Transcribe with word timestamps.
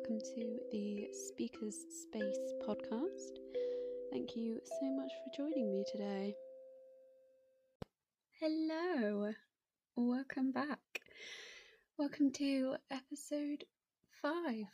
welcome 0.00 0.20
to 0.34 0.58
the 0.72 1.08
Speakers 1.12 1.76
Space 2.02 2.54
podcast. 2.66 3.36
Thank 4.10 4.34
you 4.34 4.58
so 4.80 4.90
much 4.92 5.10
for 5.12 5.36
joining 5.36 5.70
me 5.70 5.84
today. 5.92 6.34
Hello, 8.40 9.32
welcome 9.96 10.52
back. 10.52 11.02
Welcome 11.98 12.32
to 12.32 12.76
episode 12.90 13.64
five. 14.22 14.68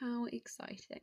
How 0.00 0.24
exciting! 0.26 1.00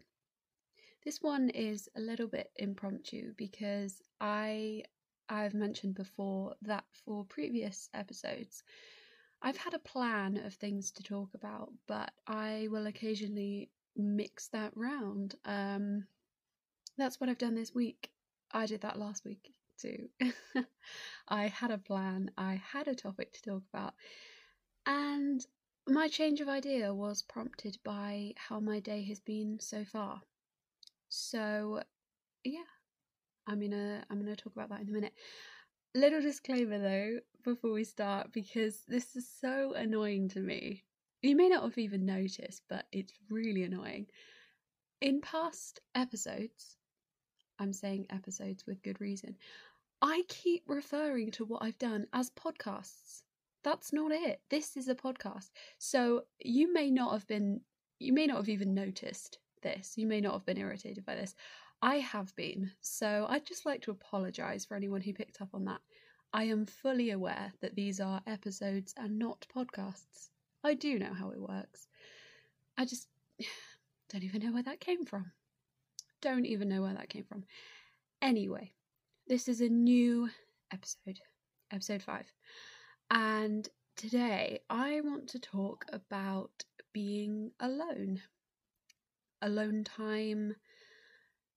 This 1.05 1.21
one 1.21 1.50
is 1.50 1.88
a 1.96 2.02
little 2.02 2.27
bit 2.27 2.50
impromptu 2.55 3.34
because 3.38 4.02
I 4.20 4.84
I've 5.30 5.54
mentioned 5.54 5.93
before 5.93 6.55
that 6.64 6.86
for 7.05 7.25
previous 7.25 7.89
episodes 7.93 8.64
I've 9.41 9.57
had 9.57 9.73
a 9.73 9.79
plan 9.79 10.37
of 10.37 10.53
things 10.53 10.91
to 10.91 11.03
talk 11.03 11.29
about, 11.33 11.71
but 11.88 12.11
I 12.27 12.67
will 12.70 12.88
occasionally 12.88 13.70
mix 13.95 14.47
that 14.49 14.71
round. 14.75 15.35
Um, 15.45 16.05
that's 16.97 17.20
what 17.20 17.30
I've 17.30 17.38
done 17.38 17.55
this 17.55 17.73
week. 17.73 18.11
I 18.52 18.66
did 18.66 18.81
that 18.81 18.99
last 18.99 19.23
week 19.25 19.53
too. 19.80 20.09
I 21.30 21.47
had 21.47 21.71
a 21.71 21.77
plan, 21.77 22.31
I 22.38 22.55
had 22.55 22.88
a 22.88 22.95
topic 22.95 23.31
to 23.33 23.41
talk 23.41 23.63
about, 23.73 23.94
and 24.85 25.45
my 25.88 26.08
change 26.08 26.41
of 26.41 26.49
idea 26.49 26.94
was 26.94 27.21
prompted 27.21 27.77
by 27.83 28.33
how 28.35 28.59
my 28.59 28.80
day 28.80 29.03
has 29.05 29.19
been 29.19 29.59
so 29.59 29.85
far. 29.85 30.21
So, 31.08 31.81
yeah, 32.44 32.59
I'm 33.47 33.59
gonna 33.61 34.03
I'm 34.09 34.19
gonna 34.19 34.35
talk 34.35 34.53
about 34.53 34.69
that 34.69 34.81
in 34.81 34.89
a 34.89 34.91
minute. 34.91 35.13
Little 35.95 36.21
disclaimer 36.21 36.77
though, 36.77 37.20
before 37.43 37.71
we 37.71 37.84
start, 37.84 38.31
because 38.31 38.84
this 38.88 39.16
is 39.16 39.27
so 39.41 39.73
annoying 39.73 40.30
to 40.30 40.39
me. 40.39 40.84
You 41.21 41.35
may 41.35 41.49
not 41.49 41.63
have 41.63 41.77
even 41.77 42.05
noticed, 42.05 42.63
but 42.70 42.85
it's 42.91 43.13
really 43.30 43.64
annoying. 43.64 44.05
In 45.02 45.19
past 45.19 45.81
episodes, 45.95 46.77
I'm 47.58 47.73
saying 47.73 48.05
episodes 48.09 48.66
with 48.67 48.83
good 48.83 49.02
reason, 49.02 49.36
I 50.02 50.23
keep 50.27 50.64
referring 50.67 51.31
to 51.31 51.45
what 51.45 51.64
I've 51.64 51.80
done 51.80 52.05
as 52.14 52.30
podcasts. 52.31 53.23
That's 53.64 53.92
not 53.92 54.11
it. 54.11 54.42
This 54.49 54.77
is 54.77 54.88
a 54.88 54.95
podcast. 54.95 55.49
So 55.80 56.23
you 56.39 56.71
may 56.71 56.92
not 56.92 57.11
have 57.14 57.27
been, 57.27 57.61
you 57.99 58.14
may 58.14 58.27
not 58.27 58.38
have 58.38 58.49
even 58.49 58.73
noticed 58.73 59.39
this. 59.61 59.97
You 59.97 60.08
may 60.08 60.21
not 60.21 60.33
have 60.33 60.45
been 60.45 60.58
irritated 60.58 61.05
by 61.05 61.16
this. 61.16 61.36
I 61.81 61.95
have 61.99 62.35
been, 62.35 62.72
so 62.81 63.25
I'd 63.30 63.45
just 63.45 63.66
like 63.66 63.81
to 63.83 63.91
apologise 63.91 64.66
for 64.66 64.75
anyone 64.75 65.02
who 65.02 65.13
picked 65.13 65.41
up 65.41 65.49
on 65.53 65.66
that. 65.66 65.80
I 66.33 66.44
am 66.44 66.66
fully 66.66 67.11
aware 67.11 67.53
that 67.61 67.75
these 67.75 67.99
are 68.02 68.21
episodes 68.27 68.94
and 68.97 69.17
not 69.17 69.47
podcasts. 69.55 70.30
I 70.63 70.73
do 70.73 70.99
know 70.99 71.13
how 71.13 71.31
it 71.31 71.39
works. 71.39 71.88
I 72.77 72.86
just 72.86 73.08
don't 74.09 74.23
even 74.23 74.44
know 74.44 74.52
where 74.52 74.63
that 74.63 74.81
came 74.81 75.05
from. 75.05 75.31
Don't 76.21 76.45
even 76.45 76.67
know 76.67 76.81
where 76.81 76.94
that 76.94 77.09
came 77.09 77.23
from. 77.23 77.45
Anyway, 78.21 78.73
this 79.27 79.47
is 79.47 79.61
a 79.61 79.69
new 79.69 80.30
episode, 80.73 81.19
episode 81.71 82.02
five. 82.02 82.31
And 83.09 83.67
today 83.95 84.59
I 84.69 84.99
want 85.02 85.30
to 85.30 85.39
talk 85.39 85.86
about 85.93 86.66
being 86.91 87.52
alone. 87.61 88.21
Alone 89.41 89.86
time 89.86 90.55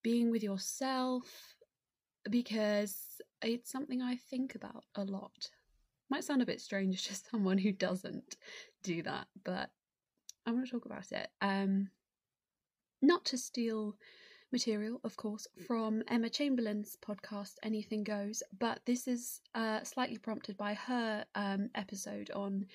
being 0.03 0.31
with 0.31 0.43
yourself 0.43 1.55
because 2.31 3.21
it's 3.43 3.71
something 3.71 4.03
I 4.03 4.17
think 4.17 4.55
about 4.55 4.85
a 4.95 5.05
lot. 5.05 5.51
Might 6.11 6.25
sound 6.25 6.43
a 6.43 6.47
bit 6.47 6.61
strange 6.61 7.05
to 7.09 7.15
someone 7.15 7.59
who 7.59 7.73
doesn't 7.73 8.37
do 8.83 9.03
that, 9.03 9.27
but 9.45 9.71
I 10.47 10.53
want 10.53 10.67
to 10.67 10.73
talk 10.73 10.87
about 10.87 11.11
it. 11.13 11.29
Um, 11.41 11.89
not 13.01 13.25
to 13.27 13.39
steal 13.39 13.97
material, 14.53 15.01
of 15.03 15.17
course, 15.17 15.47
from 15.67 16.03
Emma 16.09 16.29
Chamberlain's 16.29 16.97
podcast 17.01 17.55
Anything 17.63 18.05
Goes, 18.05 18.43
but 18.59 18.81
this 18.85 19.09
is 19.09 19.41
uh, 19.55 19.83
slightly 19.83 20.19
prompted 20.19 20.57
by 20.57 20.75
her 20.75 21.25
um, 21.35 21.71
episode 21.75 22.31
on 22.33 22.67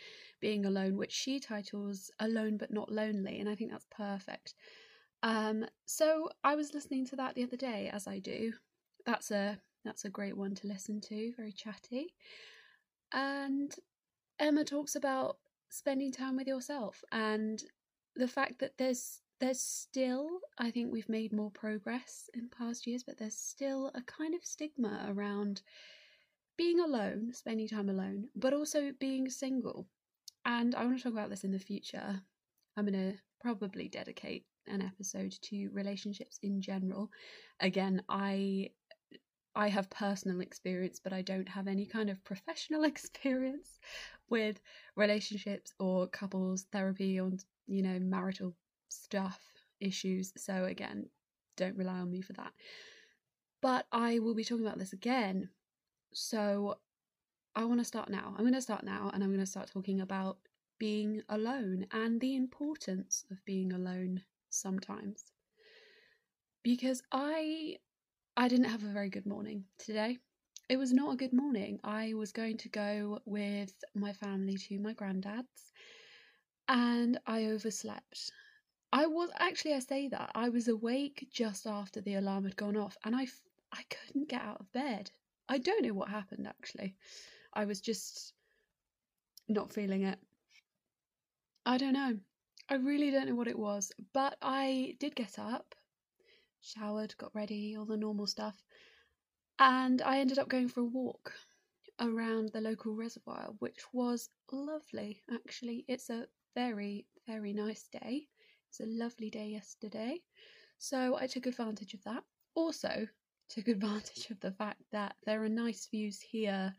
being 0.42 0.66
alone, 0.66 0.98
which 0.98 1.12
she 1.12 1.40
titles 1.40 2.12
Alone 2.20 2.58
but 2.58 2.72
Not 2.72 2.92
Lonely, 2.92 3.40
and 3.40 3.48
I 3.48 3.56
think 3.56 3.72
that's 3.72 3.86
perfect. 3.92 4.56
Um, 5.24 5.66
so 5.86 6.30
I 6.44 6.56
was 6.56 6.74
listening 6.74 7.06
to 7.08 7.16
that 7.18 7.36
the 7.36 7.44
other 7.44 7.58
day, 7.58 7.90
as 7.92 8.08
I 8.08 8.20
do. 8.20 8.54
That's 9.06 9.32
a 9.32 9.60
that's 9.86 10.06
a 10.06 10.10
great 10.10 10.36
one 10.36 10.54
to 10.56 10.68
listen 10.68 11.00
to, 11.02 11.34
very 11.36 11.52
chatty. 11.52 12.14
And 13.14 13.74
Emma 14.40 14.64
talks 14.64 14.96
about 14.96 15.38
spending 15.70 16.12
time 16.12 16.36
with 16.38 16.48
yourself 16.48 17.04
and 17.12 17.64
the 18.16 18.28
fact 18.28 18.60
that 18.60 18.78
there's 18.78 19.22
there's 19.40 19.60
still 19.60 20.40
I 20.58 20.72
think 20.72 20.92
we've 20.92 21.10
made 21.10 21.34
more 21.34 21.52
progress 21.52 22.30
in 22.34 22.50
past 22.50 22.86
years, 22.88 23.04
but 23.04 23.18
there's 23.18 23.38
still 23.38 23.92
a 23.96 24.02
kind 24.02 24.34
of 24.36 24.44
stigma 24.44 25.06
around 25.10 25.62
being 26.58 26.80
alone, 26.80 27.32
spending 27.34 27.68
time 27.68 27.90
alone, 27.90 28.30
but 28.36 28.54
also 28.54 28.92
being 29.00 29.30
single. 29.30 29.88
And 30.46 30.74
I 30.76 30.86
want 30.86 30.98
to 30.98 31.04
talk 31.04 31.14
about 31.14 31.30
this 31.30 31.44
in 31.44 31.52
the 31.52 31.60
future. 31.60 32.22
I'm 32.76 32.86
going 32.86 33.12
to 33.12 33.18
probably 33.40 33.88
dedicate 33.88 34.46
an 34.68 34.82
episode 34.82 35.36
to 35.44 35.70
relationships 35.74 36.40
in 36.44 36.62
general. 36.62 37.10
Again, 37.60 38.02
I 38.10 38.72
I 39.56 39.70
have 39.70 39.90
personal 39.90 40.42
experience, 40.42 41.00
but 41.04 41.14
I 41.14 41.24
don't 41.24 41.50
have 41.50 41.68
any 41.68 41.86
kind 41.86 42.10
of 42.10 42.24
professional 42.24 42.84
experience 42.92 43.80
with 44.30 44.60
relationships 44.96 45.74
or 45.80 46.08
couples 46.08 46.68
therapy 46.72 47.20
or 47.20 47.32
you 47.68 47.82
know 47.82 48.00
marital 48.00 48.56
stuff 48.90 49.42
issues. 49.80 50.34
So 50.38 50.66
again, 50.66 51.10
don't 51.56 51.78
rely 51.78 52.00
on 52.00 52.12
me 52.12 52.22
for 52.22 52.34
that. 52.34 52.54
But 53.62 53.88
I 53.92 54.20
will 54.20 54.36
be 54.36 54.44
talking 54.44 54.66
about 54.66 54.78
this 54.78 54.94
again. 54.94 55.50
So 56.14 56.78
I 57.56 57.66
want 57.66 57.80
to 57.80 57.86
start 57.86 58.10
now. 58.10 58.36
I'm 58.38 58.44
going 58.44 58.54
to 58.54 58.62
start 58.62 58.84
now 58.84 59.10
and 59.14 59.24
I'm 59.24 59.32
going 59.32 59.40
to 59.40 59.46
start 59.46 59.72
talking 59.72 60.00
about 60.00 60.38
being 60.78 61.24
alone 61.28 61.88
and 61.92 62.22
the 62.22 62.36
importance 62.36 63.26
of 63.32 63.44
being 63.46 63.74
alone 63.74 64.22
sometimes. 64.58 65.24
Because 66.64 67.02
I 67.12 67.78
I 68.36 68.48
didn't 68.48 68.70
have 68.70 68.84
a 68.84 68.94
very 68.94 69.10
good 69.10 69.26
morning 69.26 69.66
today. 69.80 70.20
It 70.70 70.78
was 70.78 70.92
not 70.92 71.14
a 71.14 71.18
good 71.18 71.34
morning. 71.34 71.80
I 71.84 72.14
was 72.14 72.32
going 72.32 72.58
to 72.58 72.70
go 72.70 73.20
with 73.26 73.74
my 73.96 74.14
family 74.14 74.58
to 74.58 74.80
my 74.80 74.94
granddad's 74.94 75.72
and 76.68 77.18
I 77.26 77.46
overslept. 77.46 78.32
I 78.92 79.06
was 79.06 79.30
actually 79.40 79.74
I 79.74 79.80
say 79.80 80.08
that 80.10 80.32
I 80.36 80.50
was 80.50 80.68
awake 80.68 81.28
just 81.32 81.68
after 81.68 82.02
the 82.02 82.16
alarm 82.16 82.44
had 82.44 82.56
gone 82.56 82.78
off 82.78 82.98
and 83.04 83.16
I 83.16 83.28
I 83.72 83.84
couldn't 83.90 84.30
get 84.30 84.42
out 84.42 84.60
of 84.60 84.72
bed. 84.72 85.12
I 85.50 85.58
don't 85.58 85.84
know 85.84 85.94
what 85.94 86.10
happened 86.10 86.48
actually. 86.48 86.96
I 87.54 87.66
was 87.66 87.82
just 87.82 88.34
not 89.48 89.74
feeling 89.74 90.04
it. 90.04 90.20
I 91.66 91.78
don't 91.78 91.94
know. 91.94 92.18
I 92.70 92.76
really 92.76 93.12
don't 93.12 93.28
know 93.30 93.36
what 93.36 93.48
it 93.48 93.58
was, 93.58 93.94
but 94.14 94.38
I 94.42 94.98
did 95.00 95.16
get 95.16 95.40
up, 95.40 95.74
showered, 96.60 97.16
got 97.18 97.34
ready, 97.34 97.78
all 97.78 97.86
the 97.86 97.96
normal 97.96 98.28
stuff, 98.28 98.62
and 99.58 100.02
I 100.02 100.20
ended 100.20 100.38
up 100.38 100.50
going 100.50 100.68
for 100.68 100.82
a 100.82 100.86
walk 100.86 101.32
around 102.02 102.50
the 102.50 102.60
local 102.60 102.94
reservoir, 102.94 103.52
which 103.60 103.80
was 103.94 104.30
lovely 104.52 105.24
actually. 105.34 105.86
It's 105.88 106.10
a 106.10 106.28
very, 106.56 107.06
very 107.26 107.54
nice 107.54 107.88
day. 107.88 108.28
It's 108.70 108.82
a 108.82 108.86
lovely 108.86 109.30
day 109.30 109.48
yesterday, 109.48 110.22
so 110.78 111.18
I 111.18 111.26
took 111.28 111.46
advantage 111.46 111.94
of 111.94 112.04
that. 112.04 112.24
Also, 112.54 113.08
took 113.50 113.68
advantage 113.70 114.30
of 114.30 114.42
the 114.42 114.52
fact 114.52 114.82
that 114.92 115.16
there 115.26 115.42
are 115.42 115.50
nice 115.50 115.88
views 115.90 116.20
here 116.20 116.74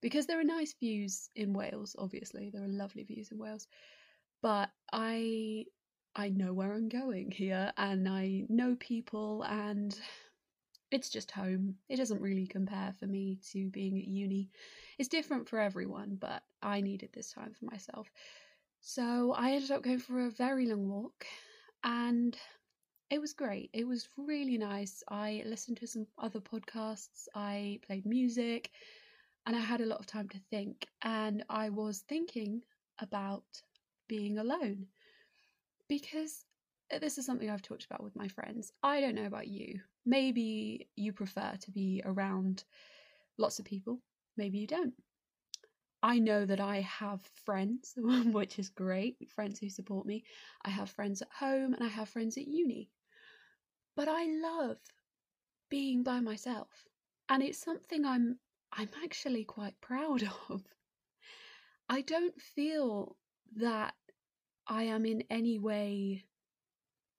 because 0.00 0.26
there 0.26 0.38
are 0.38 0.44
nice 0.44 0.74
views 0.78 1.30
in 1.34 1.52
Wales, 1.52 1.96
obviously, 1.98 2.50
there 2.50 2.62
are 2.62 2.68
lovely 2.68 3.02
views 3.02 3.32
in 3.32 3.38
Wales 3.38 3.66
but 4.42 4.70
I 4.92 5.66
I 6.14 6.28
know 6.28 6.52
where 6.52 6.74
I'm 6.74 6.88
going 6.90 7.30
here 7.30 7.72
and 7.78 8.08
I 8.08 8.44
know 8.50 8.76
people 8.78 9.44
and 9.44 9.98
it's 10.90 11.08
just 11.08 11.30
home. 11.30 11.76
It 11.88 11.96
doesn't 11.96 12.20
really 12.20 12.46
compare 12.46 12.92
for 12.98 13.06
me 13.06 13.38
to 13.52 13.70
being 13.70 13.98
at 13.98 14.06
uni. 14.08 14.50
It's 14.98 15.08
different 15.08 15.48
for 15.48 15.58
everyone, 15.58 16.16
but 16.20 16.42
I 16.62 16.82
needed 16.82 17.10
this 17.14 17.32
time 17.32 17.54
for 17.54 17.64
myself. 17.64 18.10
So 18.80 19.32
I 19.32 19.52
ended 19.52 19.70
up 19.70 19.82
going 19.82 20.00
for 20.00 20.26
a 20.26 20.30
very 20.30 20.66
long 20.66 20.88
walk 20.88 21.26
and 21.84 22.36
it 23.10 23.20
was 23.20 23.32
great. 23.32 23.70
It 23.72 23.86
was 23.86 24.08
really 24.16 24.58
nice. 24.58 25.02
I 25.08 25.42
listened 25.46 25.78
to 25.78 25.86
some 25.86 26.06
other 26.18 26.40
podcasts, 26.40 27.28
I 27.34 27.80
played 27.86 28.06
music, 28.06 28.70
and 29.46 29.56
I 29.56 29.60
had 29.60 29.80
a 29.80 29.86
lot 29.86 30.00
of 30.00 30.06
time 30.06 30.28
to 30.30 30.38
think. 30.50 30.86
And 31.02 31.44
I 31.48 31.70
was 31.70 32.00
thinking 32.08 32.62
about 33.00 33.44
being 34.08 34.38
alone. 34.38 34.86
Because 35.88 36.44
uh, 36.92 36.98
this 36.98 37.18
is 37.18 37.26
something 37.26 37.50
I've 37.50 37.62
talked 37.62 37.84
about 37.84 38.02
with 38.02 38.16
my 38.16 38.28
friends. 38.28 38.72
I 38.82 39.00
don't 39.00 39.14
know 39.14 39.26
about 39.26 39.48
you. 39.48 39.80
Maybe 40.04 40.88
you 40.96 41.12
prefer 41.12 41.52
to 41.60 41.70
be 41.70 42.02
around 42.04 42.64
lots 43.38 43.58
of 43.58 43.64
people, 43.64 44.00
maybe 44.36 44.58
you 44.58 44.66
don't. 44.66 44.94
I 46.02 46.18
know 46.18 46.44
that 46.44 46.60
I 46.60 46.80
have 46.80 47.22
friends, 47.44 47.94
which 47.96 48.58
is 48.58 48.68
great, 48.70 49.16
friends 49.30 49.60
who 49.60 49.68
support 49.68 50.04
me. 50.04 50.24
I 50.64 50.70
have 50.70 50.90
friends 50.90 51.22
at 51.22 51.28
home 51.38 51.74
and 51.74 51.82
I 51.82 51.88
have 51.88 52.08
friends 52.08 52.36
at 52.36 52.48
uni. 52.48 52.90
But 53.94 54.08
I 54.08 54.24
love 54.26 54.78
being 55.70 56.02
by 56.02 56.20
myself. 56.20 56.88
And 57.28 57.42
it's 57.42 57.58
something 57.58 58.04
I'm 58.04 58.38
I'm 58.72 58.88
actually 59.04 59.44
quite 59.44 59.80
proud 59.80 60.22
of. 60.48 60.62
I 61.88 62.00
don't 62.00 62.40
feel 62.40 63.16
that 63.56 63.94
I 64.66 64.84
am 64.84 65.04
in 65.04 65.24
any 65.30 65.58
way 65.58 66.24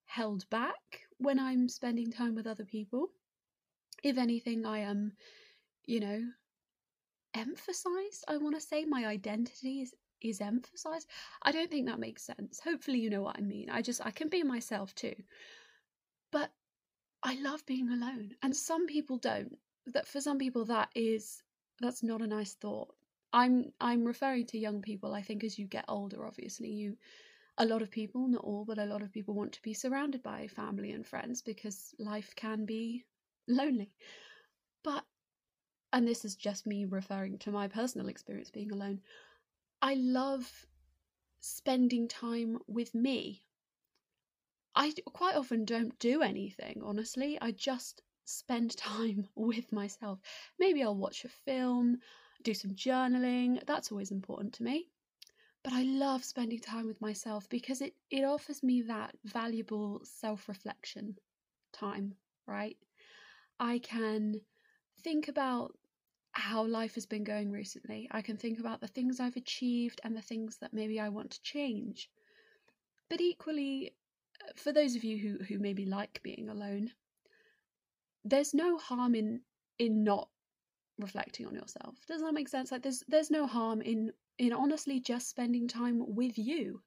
held 0.05 0.49
back 0.49 1.01
when 1.17 1.39
I'm 1.39 1.67
spending 1.69 2.11
time 2.11 2.35
with 2.35 2.47
other 2.47 2.65
people. 2.65 3.07
If 4.03 4.17
anything, 4.17 4.65
I 4.65 4.79
am, 4.79 5.13
you 5.85 5.99
know, 5.99 6.21
emphasized. 7.33 8.25
I 8.27 8.37
want 8.37 8.55
to 8.55 8.61
say 8.61 8.85
my 8.85 9.05
identity 9.05 9.81
is 9.81 9.93
is 10.21 10.39
emphasized. 10.39 11.07
I 11.41 11.51
don't 11.51 11.69
think 11.69 11.87
that 11.87 11.99
makes 11.99 12.23
sense. 12.23 12.59
Hopefully 12.63 12.99
you 12.99 13.09
know 13.09 13.21
what 13.21 13.37
I 13.37 13.41
mean. 13.41 13.69
I 13.69 13.81
just 13.81 14.05
I 14.05 14.11
can 14.11 14.29
be 14.29 14.43
myself 14.43 14.95
too. 14.95 15.15
But 16.31 16.51
I 17.23 17.35
love 17.35 17.65
being 17.65 17.89
alone. 17.89 18.31
And 18.41 18.55
some 18.55 18.87
people 18.87 19.17
don't. 19.17 19.57
That 19.87 20.07
for 20.07 20.21
some 20.21 20.37
people 20.37 20.65
that 20.65 20.89
is 20.95 21.43
that's 21.81 22.03
not 22.03 22.21
a 22.21 22.27
nice 22.27 22.53
thought. 22.53 22.95
I'm 23.33 23.73
I'm 23.81 24.05
referring 24.05 24.45
to 24.47 24.59
young 24.59 24.81
people. 24.81 25.13
I 25.13 25.23
think 25.23 25.43
as 25.43 25.57
you 25.57 25.65
get 25.65 25.85
older 25.87 26.25
obviously 26.25 26.69
you 26.69 26.97
a 27.57 27.65
lot 27.65 27.81
of 27.81 27.91
people, 27.91 28.27
not 28.27 28.43
all, 28.43 28.65
but 28.65 28.79
a 28.79 28.85
lot 28.85 29.01
of 29.03 29.11
people 29.11 29.35
want 29.35 29.53
to 29.53 29.61
be 29.61 29.73
surrounded 29.73 30.23
by 30.23 30.47
family 30.47 30.91
and 30.91 31.05
friends 31.05 31.41
because 31.41 31.93
life 31.99 32.33
can 32.35 32.65
be 32.65 33.05
lonely. 33.47 33.91
But 34.83 35.03
and 35.91 36.07
this 36.07 36.25
is 36.25 36.35
just 36.35 36.65
me 36.65 36.85
referring 36.85 37.37
to 37.39 37.51
my 37.51 37.67
personal 37.67 38.07
experience 38.07 38.49
being 38.49 38.71
alone, 38.71 39.01
I 39.81 39.95
love 39.95 40.65
spending 41.39 42.07
time 42.07 42.57
with 42.67 42.95
me. 42.95 43.43
I 44.75 44.93
quite 45.05 45.35
often 45.35 45.65
don't 45.65 45.97
do 45.99 46.23
anything, 46.23 46.81
honestly. 46.83 47.37
I 47.39 47.51
just 47.51 48.01
spend 48.25 48.75
time 48.77 49.27
with 49.35 49.71
myself. 49.71 50.19
Maybe 50.57 50.81
I'll 50.81 50.95
watch 50.95 51.25
a 51.25 51.29
film, 51.29 51.99
do 52.43 52.53
some 52.53 52.71
journaling. 52.71 53.65
That's 53.65 53.91
always 53.91 54.11
important 54.11 54.53
to 54.55 54.63
me. 54.63 54.89
But 55.63 55.73
I 55.73 55.83
love 55.83 56.25
spending 56.25 56.59
time 56.59 56.87
with 56.87 56.99
myself 57.01 57.47
because 57.49 57.81
it, 57.81 57.93
it 58.11 58.23
offers 58.23 58.61
me 58.63 58.81
that 58.83 59.15
valuable 59.23 60.01
self 60.03 60.49
reflection 60.49 61.15
time, 61.71 62.15
right? 62.45 62.77
I 63.59 63.79
can 63.79 64.41
think 65.03 65.29
about 65.29 65.77
how 66.33 66.65
life 66.65 66.95
has 66.95 67.05
been 67.05 67.23
going 67.23 67.51
recently. 67.51 68.09
I 68.11 68.21
can 68.21 68.37
think 68.37 68.59
about 68.59 68.81
the 68.81 68.87
things 68.87 69.19
I've 69.19 69.37
achieved 69.37 70.01
and 70.03 70.15
the 70.15 70.21
things 70.21 70.57
that 70.57 70.73
maybe 70.73 70.99
I 70.99 71.09
want 71.09 71.31
to 71.31 71.41
change. 71.43 72.09
But 73.09 73.21
equally, 73.21 73.93
uh, 74.43 74.51
for 74.55 74.73
those 74.73 74.95
of 74.95 75.03
you 75.03 75.17
who, 75.17 75.43
who 75.45 75.59
maybe 75.59 75.85
like 75.85 76.21
being 76.23 76.49
alone, 76.49 76.91
there's 78.25 78.53
no 78.53 78.77
harm 78.77 79.15
in 79.15 79.41
in 79.79 80.03
not 80.03 80.29
reflecting 80.99 81.45
on 81.45 81.55
yourself. 81.55 81.95
Does 82.07 82.21
that 82.21 82.33
make 82.33 82.49
sense? 82.49 82.71
Like 82.71 82.83
there's 82.83 83.03
there's 83.07 83.31
no 83.31 83.47
harm 83.47 83.81
in 83.81 84.11
in 84.37 84.53
honestly 84.53 84.99
just 84.99 85.29
spending 85.29 85.67
time 85.67 86.03
with 86.05 86.37
you. 86.37 86.81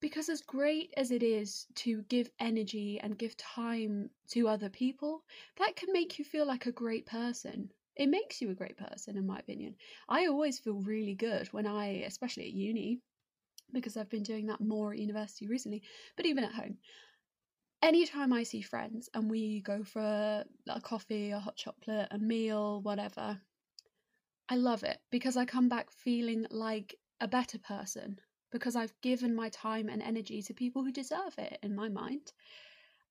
Because 0.00 0.28
as 0.28 0.40
great 0.40 0.92
as 0.96 1.12
it 1.12 1.22
is 1.22 1.66
to 1.76 2.02
give 2.08 2.28
energy 2.40 2.98
and 3.00 3.16
give 3.16 3.36
time 3.36 4.10
to 4.30 4.48
other 4.48 4.68
people, 4.68 5.22
that 5.58 5.76
can 5.76 5.92
make 5.92 6.18
you 6.18 6.24
feel 6.24 6.44
like 6.44 6.66
a 6.66 6.72
great 6.72 7.06
person 7.06 7.70
it 7.96 8.08
makes 8.08 8.40
you 8.40 8.50
a 8.50 8.54
great 8.54 8.76
person, 8.76 9.16
in 9.16 9.26
my 9.26 9.38
opinion. 9.38 9.76
I 10.08 10.26
always 10.26 10.58
feel 10.58 10.80
really 10.80 11.14
good 11.14 11.48
when 11.52 11.66
I, 11.66 12.04
especially 12.06 12.44
at 12.44 12.52
uni, 12.52 13.00
because 13.72 13.96
I've 13.96 14.08
been 14.08 14.22
doing 14.22 14.46
that 14.46 14.60
more 14.60 14.92
at 14.92 14.98
university 14.98 15.46
recently, 15.46 15.82
but 16.16 16.26
even 16.26 16.44
at 16.44 16.54
home. 16.54 16.78
Anytime 17.82 18.32
I 18.32 18.44
see 18.44 18.62
friends 18.62 19.08
and 19.12 19.28
we 19.28 19.60
go 19.60 19.82
for 19.82 20.00
a, 20.00 20.44
a 20.68 20.80
coffee, 20.80 21.32
a 21.32 21.40
hot 21.40 21.56
chocolate, 21.56 22.08
a 22.12 22.18
meal, 22.18 22.80
whatever, 22.80 23.40
I 24.48 24.56
love 24.56 24.84
it 24.84 24.98
because 25.10 25.36
I 25.36 25.44
come 25.44 25.68
back 25.68 25.90
feeling 25.90 26.46
like 26.50 26.94
a 27.20 27.26
better 27.26 27.58
person 27.58 28.20
because 28.52 28.76
I've 28.76 28.94
given 29.00 29.34
my 29.34 29.48
time 29.48 29.88
and 29.88 30.02
energy 30.02 30.42
to 30.42 30.54
people 30.54 30.84
who 30.84 30.92
deserve 30.92 31.36
it 31.38 31.58
in 31.62 31.74
my 31.74 31.88
mind 31.88 32.32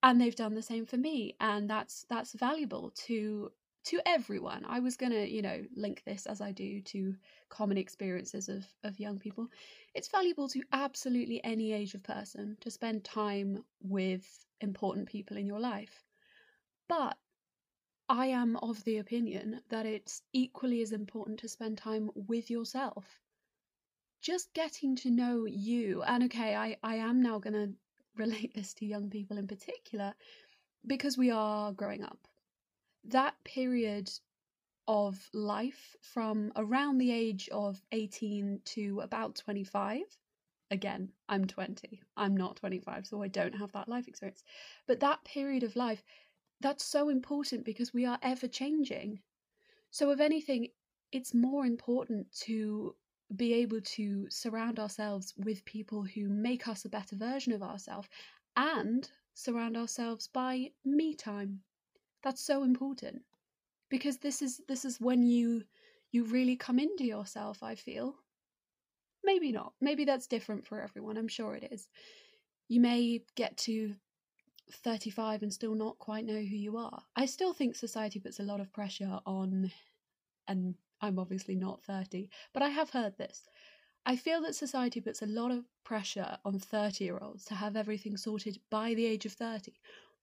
and 0.03 0.19
they've 0.19 0.35
done 0.35 0.53
the 0.53 0.62
same 0.62 0.85
for 0.85 0.97
me 0.97 1.35
and 1.39 1.69
that's 1.69 2.06
that's 2.09 2.33
valuable 2.33 2.91
to 3.07 3.51
to 3.83 4.00
everyone. 4.06 4.63
I 4.68 4.79
was 4.79 4.95
going 4.95 5.12
to, 5.12 5.27
you 5.27 5.41
know, 5.41 5.63
link 5.75 6.03
this 6.06 6.27
as 6.27 6.39
I 6.39 6.51
do 6.51 6.81
to 6.81 7.15
common 7.50 7.77
experiences 7.77 8.47
of, 8.47 8.63
of 8.83 9.00
young 9.00 9.18
people. 9.18 9.47
It's 9.95 10.07
valuable 10.07 10.47
to 10.50 10.62
absolutely 10.71 11.44
any 11.44 11.73
age 11.73 11.95
of 11.95 12.03
person 12.03 12.57
to 12.62 12.69
spend 12.69 13.03
time 13.03 13.63
with 13.81 14.45
important 14.62 15.10
people 15.10 15.38
in 15.38 15.46
your 15.46 15.60
life. 15.60 16.04
But 16.88 17.18
I 18.10 18.28
am 18.28 18.58
of 18.58 18.84
the 18.84 18.98
opinion 18.98 19.62
that 19.69 19.86
it's 19.86 20.22
equally 20.34 20.81
as 20.81 20.92
important 20.92 21.40
to 21.40 21.50
spend 21.50 21.78
time 21.78 22.10
with 22.16 22.50
yourself. 22.50 23.19
Just 24.22 24.54
getting 24.54 24.96
to 24.98 25.10
know 25.10 25.46
you, 25.46 26.04
and 26.04 26.24
okay, 26.25 26.56
I, 26.56 26.78
I 26.84 26.96
am 26.96 27.22
now 27.22 27.40
going 27.40 27.54
to 27.54 27.74
relate 28.16 28.54
this 28.54 28.74
to 28.75 28.86
young 28.86 29.10
people 29.10 29.38
in 29.38 29.48
particular 29.48 30.13
because 30.86 31.18
we 31.18 31.31
are 31.31 31.72
growing 31.72 32.04
up 32.04 32.28
that 33.06 33.36
period 33.44 34.12
of 34.88 35.30
life 35.34 35.96
from 36.02 36.52
around 36.56 36.98
the 36.98 37.12
age 37.12 37.50
of 37.50 37.81
18 37.92 38.62
to 38.66 39.00
about 39.02 39.36
25 39.36 40.02
again 40.71 41.09
i'm 41.29 41.45
20 41.45 42.01
i'm 42.18 42.35
not 42.35 42.56
25 42.56 43.06
so 43.06 43.21
i 43.21 43.27
don't 43.27 43.56
have 43.56 43.71
that 43.73 43.89
life 43.89 44.07
experience. 44.07 44.44
But 44.88 45.01
that 45.01 45.23
period 45.25 45.63
of 45.63 45.75
life 45.75 46.03
that's 46.62 46.85
so 46.85 47.09
important 47.09 47.65
because 47.65 47.94
we 47.94 48.06
are 48.06 48.19
ever 48.21 48.47
changing. 48.47 49.21
So 49.91 50.12
if 50.12 50.19
anything 50.19 50.69
it's 51.12 51.33
more 51.33 51.65
important 51.65 52.31
to 52.45 52.95
be 53.35 53.53
able 53.53 53.81
to 53.81 54.27
surround 54.29 54.79
ourselves 54.79 55.33
with 55.38 55.65
people 55.65 56.03
who 56.03 56.29
make 56.29 56.68
us 56.68 56.85
a 56.85 56.89
better 56.89 57.15
version 57.15 57.53
of 57.53 57.63
ourselves 57.63 58.09
and 58.56 59.09
surround 59.33 59.77
ourselves 59.77 60.27
by 60.27 60.71
me 60.85 61.15
time. 61.15 61.62
That's 62.23 62.41
so 62.41 62.63
important 62.63 63.23
because 63.89 64.18
this 64.18 64.41
is 64.41 64.62
this 64.68 64.85
is 64.85 65.00
when 65.01 65.23
you 65.23 65.63
you 66.12 66.23
really 66.25 66.56
come 66.56 66.79
into 66.79 67.06
yourself 67.06 67.62
i 67.63 67.75
feel 67.75 68.15
maybe 69.23 69.51
not. 69.51 69.73
Maybe 69.81 70.06
that's 70.06 70.27
different 70.27 70.65
for 70.65 70.81
everyone. 70.81 71.18
I'm 71.18 71.27
sure 71.27 71.56
it 71.56 71.71
is. 71.71 71.87
You 72.68 72.80
may 72.80 73.23
get 73.35 73.57
to 73.57 73.95
35 74.71 75.44
and 75.44 75.54
still 75.54 75.75
not 75.75 75.99
quite 75.99 76.25
know 76.25 76.33
who 76.33 76.56
you 76.56 76.78
are. 76.78 77.04
I 77.16 77.25
still 77.25 77.54
think 77.54 77.75
society 77.75 78.19
puts 78.19 78.40
a 78.40 78.44
lot 78.44 78.59
of 78.59 78.71
pressure 78.71 79.19
on 79.25 79.71
and 80.47 80.75
i'm 81.01 81.19
obviously 81.19 81.56
not 81.56 81.83
30 81.83 82.30
but 82.54 82.63
i 82.63 82.69
have 82.69 82.90
heard 82.90 83.18
this. 83.18 83.47
I 84.04 84.16
feel 84.16 84.42
that 84.42 84.56
society 84.56 84.99
puts 84.99 85.21
a 85.21 85.28
lot 85.28 85.51
of 85.51 85.66
pressure 85.83 86.37
on 86.44 86.57
30 86.57 87.04
year 87.04 87.19
olds 87.21 87.45
to 87.45 87.56
have 87.56 87.75
everything 87.75 88.18
sorted 88.18 88.59
by 88.69 88.94
the 88.94 89.06
age 89.06 89.25
of 89.25 89.33
30 89.33 89.73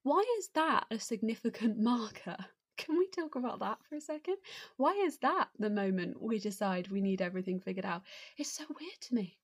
why 0.03 0.25
is 0.39 0.49
that 0.55 0.87
a 0.91 0.99
significant 0.99 1.79
marker? 1.91 2.37
Talk 3.19 3.35
about 3.35 3.59
that 3.59 3.79
for 3.83 3.97
a 3.97 4.01
second? 4.01 4.37
Why 4.77 4.93
is 4.93 5.19
that 5.19 5.49
the 5.59 5.71
moment 5.71 6.23
we 6.23 6.39
decide 6.39 6.87
we 6.87 7.01
need 7.01 7.21
everything 7.21 7.59
figured 7.59 7.85
out? 7.85 8.03
It's 8.37 8.53
so 8.53 8.65
weird 8.69 9.01
to 9.01 9.15
me. 9.17 9.39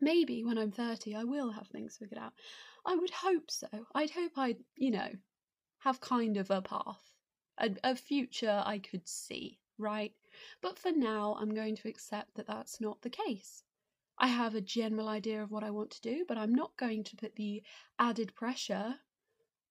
Maybe 0.00 0.42
when 0.42 0.56
I'm 0.56 0.72
30, 0.72 1.14
I 1.14 1.24
will 1.24 1.50
have 1.50 1.68
things 1.68 1.98
figured 1.98 2.18
out. 2.18 2.32
I 2.86 2.94
would 2.94 3.10
hope 3.10 3.50
so. 3.50 3.68
I'd 3.94 4.10
hope 4.10 4.38
I'd, 4.38 4.64
you 4.76 4.90
know, 4.90 5.10
have 5.80 6.00
kind 6.00 6.38
of 6.38 6.50
a 6.50 6.62
path, 6.62 7.12
a, 7.58 7.70
a 7.84 7.94
future 7.94 8.62
I 8.64 8.78
could 8.78 9.06
see, 9.06 9.58
right? 9.76 10.14
But 10.62 10.78
for 10.78 10.90
now, 10.90 11.36
I'm 11.38 11.54
going 11.54 11.76
to 11.76 11.88
accept 11.88 12.36
that 12.36 12.46
that's 12.46 12.80
not 12.80 13.02
the 13.02 13.10
case. 13.10 13.64
I 14.16 14.28
have 14.28 14.54
a 14.54 14.62
general 14.62 15.08
idea 15.08 15.42
of 15.42 15.50
what 15.50 15.62
I 15.62 15.70
want 15.70 15.90
to 15.90 16.00
do, 16.00 16.24
but 16.26 16.38
I'm 16.38 16.54
not 16.54 16.74
going 16.78 17.04
to 17.04 17.16
put 17.16 17.36
the 17.36 17.62
added 17.98 18.34
pressure 18.34 18.94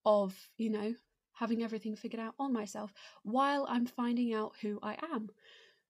of, 0.06 0.50
you 0.56 0.70
know, 0.70 0.94
having 1.34 1.64
everything 1.64 1.96
figured 1.96 2.22
out 2.22 2.36
on 2.40 2.54
myself 2.54 2.94
while 3.24 3.66
I'm 3.70 3.86
finding 3.86 4.34
out 4.34 4.54
who 4.62 4.80
I 4.82 4.98
am. 5.12 5.30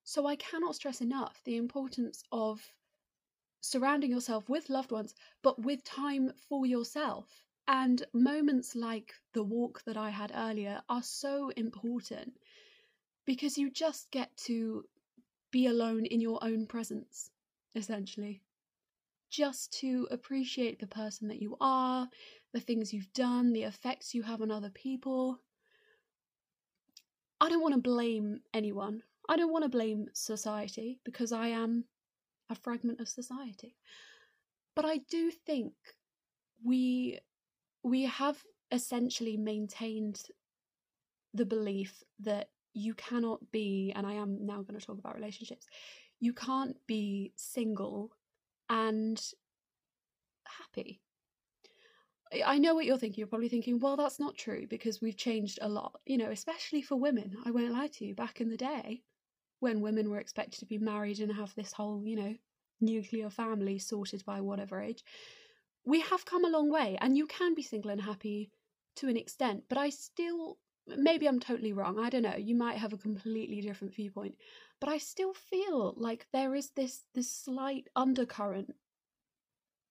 So 0.04 0.26
I 0.26 0.36
cannot 0.36 0.76
stress 0.76 1.02
enough 1.02 1.42
the 1.44 1.56
importance 1.56 2.24
of 2.32 2.74
surrounding 3.62 4.12
yourself 4.12 4.50
with 4.50 4.70
loved 4.70 4.92
ones, 4.92 5.16
but 5.42 5.62
with 5.62 5.84
time 5.84 6.34
for 6.50 6.66
yourself. 6.66 7.46
And 7.68 8.06
moments 8.14 8.76
like 8.76 9.14
the 9.34 9.44
walk 9.44 9.84
that 9.86 9.96
I 9.96 10.10
had 10.10 10.34
earlier 10.36 10.82
are 10.90 11.04
so 11.04 11.50
important 11.56 12.34
because 13.26 13.58
you 13.58 13.72
just 13.72 14.12
get 14.12 14.36
to 14.46 14.84
be 15.52 15.68
alone 15.68 16.06
in 16.06 16.20
your 16.20 16.44
own 16.44 16.66
presence, 16.66 17.30
essentially. 17.74 18.42
Just 19.30 19.72
to 19.80 20.08
appreciate 20.12 20.80
the 20.80 20.88
person 20.88 21.30
that 21.30 21.42
you 21.42 21.56
are, 21.62 22.10
the 22.54 22.60
things 22.60 22.94
you've 22.94 23.12
done, 23.14 23.54
the 23.54 23.64
effects 23.64 24.14
you 24.14 24.24
have 24.24 24.42
on 24.42 24.52
other 24.52 24.70
people. 24.70 25.40
I 27.42 27.50
don't 27.50 27.62
want 27.62 27.74
to 27.74 27.82
blame 27.82 28.42
anyone 28.54 29.04
I 29.30 29.38
don't 29.38 29.52
want 29.52 29.64
to 29.64 29.70
blame 29.70 30.08
society 30.14 31.00
because 31.06 31.32
I 31.32 31.48
am 31.48 31.86
a 32.50 32.56
fragment 32.56 33.00
of 33.00 33.08
society. 33.08 33.76
But 34.76 34.86
I 34.86 34.98
do 35.10 35.32
think 35.32 35.74
we 36.64 37.20
we 37.84 38.04
have 38.04 38.42
essentially 38.72 39.38
maintained 39.38 40.24
the 41.34 41.46
belief 41.46 42.04
that 42.20 42.50
you 42.74 42.94
cannot 42.96 43.52
be 43.52 43.94
and 43.96 44.06
I 44.06 44.14
am 44.14 44.46
now 44.46 44.62
going 44.62 44.80
to 44.80 44.86
talk 44.86 44.98
about 44.98 45.16
relationships. 45.16 45.68
You 46.20 46.34
can't 46.34 46.76
be 46.88 47.34
single 47.36 48.12
and 48.70 49.22
happy. 50.46 51.03
I 52.42 52.58
know 52.58 52.74
what 52.74 52.86
you're 52.86 52.98
thinking. 52.98 53.22
You're 53.22 53.28
probably 53.28 53.50
thinking, 53.50 53.80
well, 53.80 53.98
that's 53.98 54.20
not 54.20 54.38
true 54.38 54.66
because 54.68 55.02
we've 55.02 55.18
changed 55.18 55.60
a 55.62 55.70
lot, 55.70 56.00
you 56.06 56.18
know, 56.18 56.32
especially 56.32 56.82
for 56.82 56.96
women. 56.96 57.38
I 57.46 57.52
won't 57.52 57.74
lie 57.74 57.88
to 57.88 58.06
you. 58.06 58.16
Back 58.16 58.42
in 58.42 58.50
the 58.50 58.58
day, 58.58 59.04
when 59.60 59.82
women 59.82 60.10
were 60.10 60.20
expected 60.20 60.60
to 60.60 60.66
be 60.66 60.78
married 60.78 61.20
and 61.20 61.32
have 61.32 61.54
this 61.56 61.74
whole, 61.74 62.04
you 62.06 62.16
know, 62.16 62.36
nuclear 62.82 63.30
family 63.30 63.80
sorted 63.80 64.25
by 64.25 64.42
whatever 64.42 64.82
age, 64.82 65.04
we 65.86 66.02
have 66.02 66.25
come 66.25 66.46
a 66.46 66.50
long 66.50 66.72
way. 66.72 66.98
And 67.02 67.18
you 67.18 67.28
can 67.28 67.54
be 67.54 67.62
single 67.62 67.92
and 67.92 68.02
happy 68.02 68.52
to 68.98 69.10
an 69.10 69.18
extent, 69.18 69.63
but 69.70 69.78
I 69.78 69.90
still, 69.90 70.58
maybe 70.88 71.28
I'm 71.28 71.40
totally 71.40 71.74
wrong. 71.74 72.00
I 72.00 72.10
don't 72.10 72.22
know. 72.22 72.36
You 72.36 72.56
might 72.56 72.78
have 72.78 72.94
a 72.94 72.98
completely 72.98 73.62
different 73.62 73.96
viewpoint, 73.96 74.36
but 74.80 74.90
I 74.90 74.98
still 74.98 75.34
feel 75.34 75.94
like 75.98 76.28
there 76.32 76.56
is 76.56 76.70
this 76.75 77.02
this 77.16 77.32
slight 77.32 77.88
undercurrent 77.96 78.75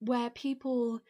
where 0.00 0.30
people 0.30 1.00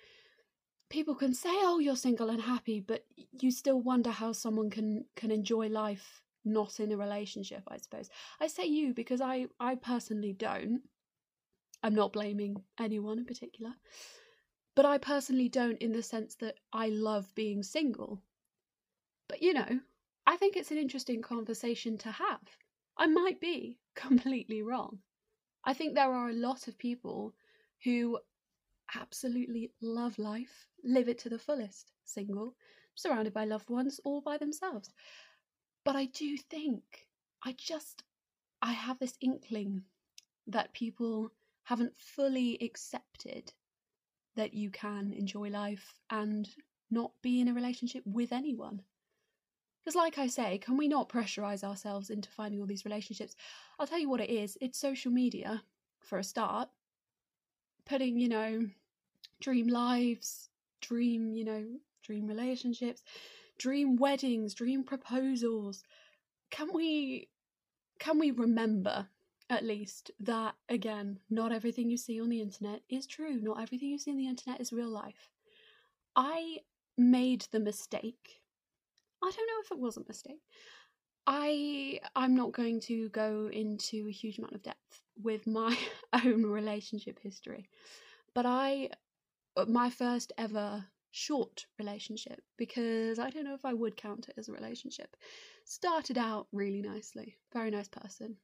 people 0.92 1.14
can 1.14 1.32
say 1.32 1.48
oh 1.50 1.78
you're 1.78 1.96
single 1.96 2.28
and 2.28 2.42
happy 2.42 2.78
but 2.78 3.06
you 3.40 3.50
still 3.50 3.80
wonder 3.80 4.10
how 4.10 4.30
someone 4.30 4.68
can 4.68 5.04
can 5.16 5.30
enjoy 5.30 5.66
life 5.66 6.20
not 6.44 6.78
in 6.80 6.92
a 6.92 6.96
relationship 6.96 7.62
i 7.68 7.78
suppose. 7.78 8.10
I 8.40 8.46
say 8.46 8.66
you 8.66 8.92
because 8.92 9.20
i 9.20 9.46
i 9.58 9.74
personally 9.74 10.34
don't. 10.34 10.82
I'm 11.82 11.94
not 11.94 12.12
blaming 12.12 12.62
anyone 12.78 13.18
in 13.18 13.24
particular. 13.24 13.72
But 14.76 14.84
i 14.84 14.98
personally 14.98 15.48
don't 15.48 15.80
in 15.80 15.92
the 15.92 16.02
sense 16.02 16.34
that 16.36 16.56
i 16.72 16.88
love 16.88 17.34
being 17.34 17.62
single. 17.62 18.22
But 19.28 19.42
you 19.42 19.54
know 19.54 19.80
i 20.26 20.36
think 20.36 20.56
it's 20.56 20.72
an 20.72 20.78
interesting 20.78 21.22
conversation 21.22 21.96
to 21.98 22.10
have. 22.10 22.42
I 22.98 23.06
might 23.06 23.40
be 23.40 23.78
completely 23.94 24.60
wrong. 24.62 24.98
I 25.64 25.72
think 25.72 25.94
there 25.94 26.12
are 26.12 26.28
a 26.28 26.42
lot 26.48 26.68
of 26.68 26.76
people 26.76 27.34
who 27.84 28.18
absolutely 28.94 29.72
love 29.80 30.18
life, 30.18 30.68
live 30.84 31.08
it 31.08 31.18
to 31.20 31.28
the 31.28 31.38
fullest, 31.38 31.92
single, 32.04 32.54
surrounded 32.94 33.32
by 33.32 33.44
loved 33.44 33.70
ones, 33.70 34.00
all 34.04 34.20
by 34.20 34.38
themselves. 34.38 34.92
But 35.84 35.96
I 35.96 36.06
do 36.06 36.36
think, 36.36 36.82
I 37.44 37.54
just, 37.58 38.04
I 38.60 38.72
have 38.72 38.98
this 38.98 39.16
inkling 39.20 39.82
that 40.46 40.72
people 40.72 41.32
haven't 41.64 41.92
fully 41.96 42.58
accepted 42.60 43.52
that 44.36 44.54
you 44.54 44.70
can 44.70 45.12
enjoy 45.12 45.48
life 45.48 45.94
and 46.10 46.48
not 46.90 47.12
be 47.22 47.40
in 47.40 47.48
a 47.48 47.54
relationship 47.54 48.02
with 48.06 48.32
anyone. 48.32 48.82
Because, 49.84 49.96
like 49.96 50.18
I 50.18 50.28
say, 50.28 50.58
can 50.58 50.76
we 50.76 50.86
not 50.86 51.08
pressurize 51.08 51.64
ourselves 51.64 52.10
into 52.10 52.30
finding 52.30 52.60
all 52.60 52.66
these 52.66 52.84
relationships? 52.84 53.34
I'll 53.78 53.86
tell 53.86 53.98
you 53.98 54.08
what 54.08 54.20
it 54.20 54.30
is 54.30 54.56
it's 54.60 54.78
social 54.78 55.10
media, 55.10 55.62
for 56.00 56.18
a 56.18 56.24
start. 56.24 56.68
Putting, 57.84 58.18
you 58.18 58.28
know, 58.28 58.66
dream 59.42 59.66
lives, 59.66 60.48
dream, 60.80 61.34
you 61.34 61.44
know, 61.44 61.64
dream 62.02 62.26
relationships, 62.26 63.02
dream 63.58 63.96
weddings, 63.96 64.54
dream 64.54 64.84
proposals. 64.84 65.84
Can 66.50 66.68
we 66.72 67.28
can 67.98 68.18
we 68.18 68.30
remember 68.30 69.08
at 69.50 69.64
least 69.64 70.10
that 70.20 70.54
again, 70.68 71.18
not 71.28 71.52
everything 71.52 71.90
you 71.90 71.96
see 71.96 72.20
on 72.20 72.30
the 72.30 72.40
internet 72.40 72.80
is 72.88 73.06
true. 73.06 73.38
Not 73.40 73.60
everything 73.60 73.90
you 73.90 73.98
see 73.98 74.10
on 74.10 74.16
the 74.16 74.28
internet 74.28 74.60
is 74.60 74.72
real 74.72 74.88
life. 74.88 75.28
I 76.16 76.58
made 76.96 77.46
the 77.52 77.60
mistake. 77.60 78.40
I 79.22 79.30
don't 79.30 79.46
know 79.46 79.62
if 79.64 79.70
it 79.70 79.78
was 79.78 79.96
a 79.96 80.04
mistake. 80.06 80.42
I 81.26 82.00
I'm 82.16 82.34
not 82.34 82.52
going 82.52 82.80
to 82.80 83.08
go 83.10 83.48
into 83.52 84.08
a 84.08 84.12
huge 84.12 84.38
amount 84.38 84.54
of 84.54 84.62
depth 84.62 85.02
with 85.22 85.46
my 85.46 85.76
own 86.24 86.44
relationship 86.44 87.20
history. 87.22 87.68
But 88.34 88.46
I 88.46 88.90
Uh, 89.56 89.66
my 89.66 89.90
first 89.90 90.32
ever 90.38 90.84
short 91.10 91.66
relationship 91.78 92.40
because 92.56 93.18
I 93.18 93.28
don't 93.30 93.44
know 93.44 93.54
if 93.54 93.64
I 93.64 93.74
would 93.74 93.96
count 93.96 94.28
it 94.28 94.34
as 94.38 94.48
a 94.48 94.52
relationship. 94.52 95.14
Started 95.64 96.18
out 96.18 96.48
really 96.52 96.80
nicely, 96.80 97.36
very 97.52 97.70
nice 97.70 97.88
person. 97.88 98.36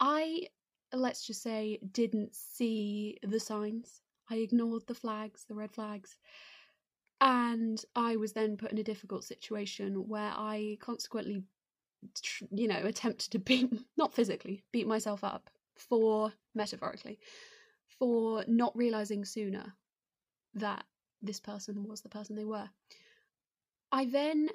I, 0.00 0.48
let's 0.92 1.26
just 1.26 1.42
say, 1.42 1.78
didn't 1.92 2.34
see 2.34 3.18
the 3.22 3.40
signs. 3.40 4.02
I 4.28 4.36
ignored 4.36 4.86
the 4.86 4.94
flags, 4.94 5.44
the 5.48 5.54
red 5.54 5.72
flags. 5.72 6.18
And 7.20 7.82
I 7.96 8.16
was 8.16 8.32
then 8.32 8.56
put 8.56 8.72
in 8.72 8.78
a 8.78 8.84
difficult 8.84 9.24
situation 9.24 10.08
where 10.08 10.32
I 10.34 10.78
consequently, 10.80 11.42
you 12.50 12.68
know, 12.68 12.80
attempted 12.84 13.30
to 13.32 13.38
beat, 13.38 13.72
not 13.96 14.12
physically, 14.12 14.62
beat 14.72 14.86
myself 14.86 15.24
up 15.24 15.50
for, 15.76 16.32
metaphorically, 16.54 17.18
for 17.98 18.44
not 18.46 18.76
realizing 18.76 19.24
sooner 19.24 19.74
that 20.54 20.84
this 21.22 21.40
person 21.40 21.84
was 21.84 22.00
the 22.00 22.08
person 22.08 22.36
they 22.36 22.44
were. 22.44 22.68
I 23.90 24.04
then, 24.04 24.48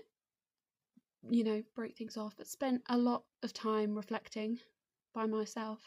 you 1.30 1.44
know, 1.44 1.64
broke 1.76 1.96
things 1.96 2.18
off, 2.18 2.36
but 2.38 2.48
spent 2.48 2.84
a 2.88 2.98
lot 2.98 3.24
of 3.42 3.54
time 3.54 3.96
reflecting 3.96 4.60
by 5.14 5.26
myself, 5.26 5.82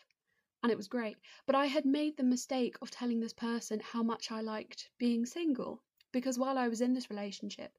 and 0.62 0.72
it 0.72 0.76
was 0.76 0.88
great. 0.88 1.16
But 1.46 1.54
I 1.54 1.66
had 1.66 1.84
made 1.84 2.16
the 2.16 2.25
mistake 2.25 2.76
of 2.82 2.90
telling 2.90 3.20
this 3.20 3.32
person 3.32 3.80
how 3.80 4.02
much 4.02 4.30
I 4.30 4.40
liked 4.40 4.90
being 4.98 5.26
single 5.26 5.82
because 6.12 6.38
while 6.38 6.56
I 6.58 6.68
was 6.68 6.80
in 6.80 6.94
this 6.94 7.10
relationship, 7.10 7.78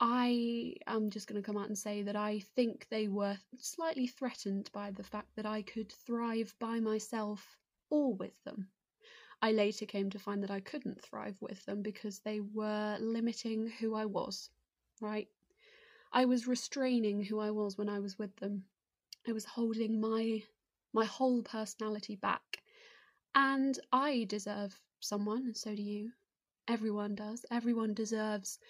I 0.00 0.74
am 0.86 1.10
just 1.10 1.28
going 1.28 1.40
to 1.40 1.46
come 1.46 1.56
out 1.56 1.68
and 1.68 1.78
say 1.78 2.02
that 2.02 2.16
I 2.16 2.40
think 2.56 2.88
they 2.88 3.08
were 3.08 3.38
slightly 3.58 4.06
threatened 4.06 4.70
by 4.72 4.90
the 4.90 5.04
fact 5.04 5.36
that 5.36 5.46
I 5.46 5.62
could 5.62 5.92
thrive 5.92 6.54
by 6.58 6.80
myself 6.80 7.56
or 7.90 8.14
with 8.14 8.42
them. 8.44 8.68
I 9.44 9.50
later 9.50 9.86
came 9.86 10.08
to 10.10 10.20
find 10.20 10.40
that 10.44 10.52
I 10.52 10.60
couldn't 10.60 11.02
thrive 11.02 11.36
with 11.40 11.64
them 11.66 11.82
because 11.82 12.20
they 12.20 12.38
were 12.40 12.96
limiting 13.00 13.66
who 13.66 13.92
I 13.94 14.06
was, 14.06 14.50
right? 15.00 15.28
I 16.12 16.26
was 16.26 16.46
restraining 16.46 17.24
who 17.24 17.40
I 17.40 17.50
was 17.50 17.76
when 17.76 17.88
I 17.88 17.98
was 17.98 18.16
with 18.18 18.36
them. 18.36 18.66
I 19.26 19.32
was 19.32 19.44
holding 19.44 20.00
my 20.00 20.44
my 20.92 21.04
whole 21.06 21.42
personality 21.42 22.14
back. 22.14 22.62
And 23.34 23.78
I 23.92 24.24
deserve 24.28 24.80
someone, 25.00 25.46
and 25.46 25.56
so 25.56 25.74
do 25.74 25.82
you. 25.82 26.12
Everyone 26.68 27.16
does. 27.16 27.44
Everyone 27.50 27.94
deserves 27.94 28.60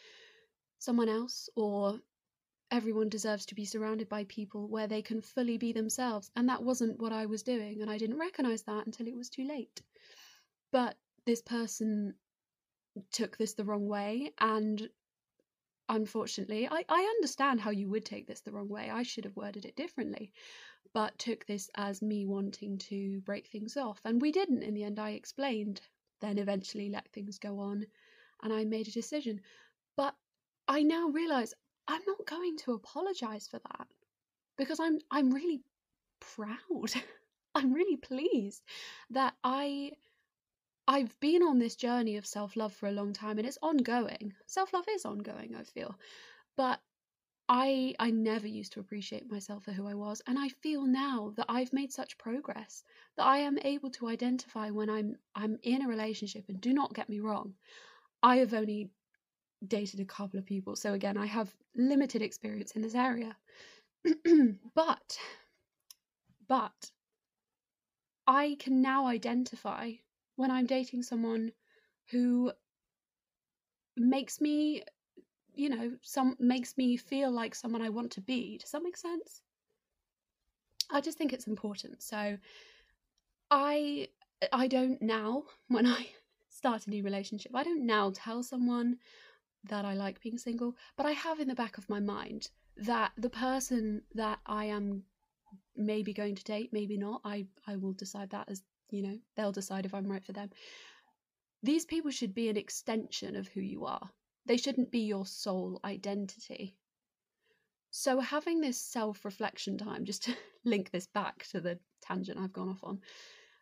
someone 0.79 1.09
else, 1.11 1.51
or 1.55 2.01
everyone 2.71 3.11
deserves 3.11 3.45
to 3.47 3.55
be 3.55 3.67
surrounded 3.67 4.09
by 4.09 4.25
people 4.25 4.69
where 4.69 4.87
they 4.87 5.03
can 5.03 5.21
fully 5.21 5.59
be 5.59 5.73
themselves. 5.73 6.31
And 6.35 6.49
that 6.49 6.63
wasn't 6.63 6.99
what 6.99 7.13
I 7.13 7.27
was 7.27 7.43
doing, 7.43 7.83
and 7.83 7.91
I 7.91 7.99
didn't 7.99 8.19
recognize 8.19 8.63
that 8.63 8.87
until 8.87 9.07
it 9.07 9.17
was 9.17 9.29
too 9.29 9.45
late. 9.45 9.83
But 10.73 10.97
this 11.27 11.43
person 11.43 12.15
took 13.11 13.37
this 13.37 13.55
the 13.55 13.65
wrong 13.65 13.87
way 13.87 14.33
and 14.41 14.89
unfortunately 15.89 16.69
I, 16.69 16.85
I 16.89 17.01
understand 17.03 17.61
how 17.61 17.71
you 17.71 17.89
would 17.91 18.05
take 18.05 18.27
this 18.27 18.41
the 18.41 18.53
wrong 18.53 18.69
way 18.69 18.91
i 18.91 19.03
should 19.03 19.25
have 19.25 19.37
worded 19.37 19.65
it 19.65 19.77
differently 19.77 20.33
but 20.95 21.19
took 21.19 21.47
this 21.47 21.71
as 21.77 22.03
me 22.03 22.27
wanting 22.27 22.79
to 22.79 23.21
break 23.23 23.49
things 23.49 23.77
off 23.77 24.01
and 24.05 24.21
we 24.21 24.33
didn't 24.33 24.63
in 24.63 24.75
the 24.75 24.85
end 24.85 24.99
i 24.99 25.11
explained 25.11 25.81
then 26.21 26.39
eventually 26.39 26.89
let 26.89 27.09
things 27.13 27.39
go 27.39 27.59
on 27.59 27.85
and 28.43 28.53
i 28.53 28.65
made 28.65 28.89
a 28.89 28.93
decision 28.93 29.41
but 29.97 30.15
i 30.69 30.83
now 30.83 31.09
realize 31.09 31.55
i'm 31.89 32.03
not 32.07 32.27
going 32.27 32.57
to 32.57 32.73
apologize 32.73 33.49
for 33.49 33.59
that 33.59 33.87
because 34.57 34.81
i'm 34.81 34.99
i'm 35.11 35.31
really 35.31 35.61
proud 36.21 36.93
i'm 37.55 37.73
really 37.73 37.97
pleased 37.97 38.63
that 39.11 39.35
i 39.45 39.91
I've 40.89 41.19
been 41.21 41.43
on 41.43 41.59
this 41.59 41.77
journey 41.77 42.17
of 42.17 42.27
self 42.27 42.57
love 42.57 42.73
for 42.73 42.89
a 42.89 42.93
long 42.93 43.13
time 43.13 43.39
and 43.39 43.47
it's 43.47 43.59
ongoing. 43.63 44.35
Self 44.47 44.73
love 44.73 44.87
is 44.89 45.05
ongoing, 45.05 45.55
I 45.55 45.63
feel. 45.65 45.97
But 46.57 46.81
I 47.49 47.95
I 47.99 48.11
never 48.11 48.47
used 48.47 48.73
to 48.73 48.81
appreciate 48.81 49.31
myself 49.31 49.65
for 49.65 49.73
who 49.73 49.87
I 49.87 49.95
was 49.95 50.23
and 50.27 50.39
I 50.39 50.49
feel 50.49 50.87
now 50.87 51.33
that 51.37 51.47
I've 51.49 51.73
made 51.73 51.93
such 51.93 52.19
progress 52.19 52.85
that 53.17 53.27
I 53.27 53.39
am 53.39 53.59
able 53.59 53.91
to 53.91 54.09
identify 54.09 54.71
when 54.71 54.89
I'm 54.89 55.17
I'm 55.35 55.59
in 55.63 55.83
a 55.83 55.89
relationship 55.89 56.47
and 56.49 56.61
do 56.61 56.73
not 56.73 56.95
get 56.95 57.09
me 57.09 57.21
wrong. 57.21 57.55
I 58.23 58.37
have 58.37 58.55
only 58.55 58.91
dated 59.67 60.01
a 60.01 60.05
couple 60.05 60.39
of 60.39 60.47
people 60.47 60.77
so 60.77 60.95
again 60.95 61.17
I 61.17 61.27
have 61.27 61.55
limited 61.77 62.23
experience 62.23 62.73
in 62.73 62.83
this 62.83 62.95
area. 62.95 63.37
but 64.75 65.19
but 66.49 66.91
I 68.27 68.57
can 68.59 68.81
now 68.83 69.07
identify 69.07 69.93
when 70.37 70.51
I'm 70.51 70.67
dating 70.67 71.03
someone 71.03 71.53
who 72.11 72.53
makes 73.97 74.41
me, 74.41 74.83
you 75.55 75.69
know, 75.69 75.93
some 76.03 76.37
makes 76.39 76.77
me 76.77 76.97
feel 76.97 77.31
like 77.31 77.55
someone 77.55 77.83
I 77.83 77.91
want 77.91 78.13
to 78.13 78.21
be. 78.21 78.59
Does 78.59 78.71
that 78.71 78.83
make 78.83 78.97
sense? 78.97 79.43
I 80.91 81.01
just 81.01 81.19
think 81.19 81.33
it's 81.33 81.47
important. 81.47 82.03
So 82.03 82.37
I 83.51 84.09
I 84.53 84.67
don't 84.67 85.01
now 85.03 85.45
when 85.69 85.87
I 85.87 86.09
start 86.49 86.87
a 86.87 86.91
new 86.91 87.03
relationship, 87.03 87.53
I 87.55 87.63
don't 87.65 87.87
now 87.87 88.13
tell 88.15 88.43
someone 88.43 88.99
that 89.65 89.85
I 89.85 89.95
like 89.95 90.21
being 90.21 90.39
single, 90.39 90.75
but 90.97 91.07
I 91.07 91.13
have 91.13 91.39
in 91.39 91.49
the 91.49 91.55
back 91.55 91.79
of 91.79 91.89
my 91.89 92.01
mind 92.01 92.51
that 92.77 93.13
the 93.17 93.31
person 93.31 94.03
that 94.15 94.41
I 94.47 94.67
am 94.67 95.05
maybe 95.77 96.13
going 96.13 96.35
to 96.35 96.45
date, 96.45 96.71
maybe 96.73 96.97
not, 96.97 97.21
I 97.25 97.47
I 97.67 97.77
will 97.77 97.93
decide 97.93 98.31
that 98.31 98.49
as, 98.49 98.63
you 98.93 99.03
know, 99.03 99.19
they'll 99.37 99.53
decide 99.53 99.87
if 99.87 99.95
I'm 99.95 100.11
right 100.11 100.25
for 100.25 100.33
them. 100.33 100.51
These 101.63 101.85
people 101.85 102.11
should 102.11 102.35
be 102.35 102.49
an 102.49 102.57
extension 102.57 103.37
of 103.37 103.49
who 103.49 103.61
you 103.61 103.85
are. 103.85 104.11
They 104.47 104.57
shouldn't 104.57 104.91
be 104.91 105.01
your 105.01 105.27
sole 105.27 105.81
identity. 105.85 106.77
So, 107.91 108.21
having 108.21 108.61
this 108.61 108.81
self 108.81 109.25
reflection 109.25 109.79
time, 109.79 110.05
just 110.05 110.23
to 110.25 110.37
link 110.65 110.91
this 110.91 111.07
back 111.07 111.47
to 111.51 111.61
the 111.61 111.79
tangent 112.01 112.39
I've 112.39 112.53
gone 112.53 112.69
off 112.69 112.83
on, 112.83 113.01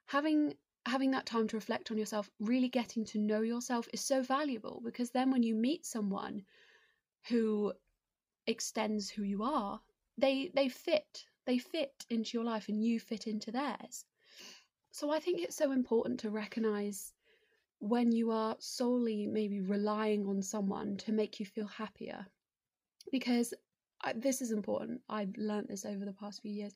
having 0.07 0.55
having 0.87 1.11
that 1.11 1.27
time 1.27 1.47
to 1.49 1.57
reflect 1.57 1.91
on 1.91 1.99
yourself, 1.99 2.31
really 2.41 2.69
getting 2.69 3.05
to 3.05 3.19
know 3.19 3.43
yourself 3.43 3.87
is 3.93 4.01
so 4.01 4.23
valuable 4.23 4.81
because 4.85 5.11
then 5.11 5.31
when 5.31 5.43
you 5.43 5.55
meet 5.55 5.85
someone 5.85 6.43
who 7.29 7.73
extends 8.47 9.11
who 9.11 9.23
you 9.23 9.43
are, 9.43 9.81
they 10.17 10.51
they 10.55 10.69
fit. 10.69 11.27
They 11.47 11.59
fit 11.59 12.07
into 12.09 12.37
your 12.37 12.45
life 12.45 12.69
and 12.69 12.83
you 12.83 13.01
fit 13.01 13.27
into 13.27 13.51
theirs. 13.51 14.05
So 14.92 15.11
I 15.11 15.20
think 15.20 15.40
it's 15.40 15.56
so 15.56 15.73
important 15.73 16.20
to 16.20 16.30
recognize 16.30 17.12
when 17.78 18.12
you 18.12 18.30
are 18.30 18.56
solely 18.59 19.26
maybe 19.26 19.61
relying 19.61 20.26
on 20.26 20.42
someone 20.42 20.97
to 20.99 21.12
make 21.12 21.40
you 21.40 21.47
feel 21.47 21.66
happier. 21.66 22.26
Because 23.11 23.54
I, 24.02 24.12
this 24.12 24.42
is 24.42 24.50
important. 24.50 25.00
I've 25.09 25.37
learned 25.37 25.68
this 25.68 25.85
over 25.85 26.04
the 26.04 26.12
past 26.12 26.42
few 26.42 26.52
years. 26.52 26.75